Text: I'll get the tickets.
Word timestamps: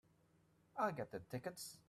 I'll 0.77 0.91
get 0.91 1.11
the 1.11 1.19
tickets. 1.29 1.77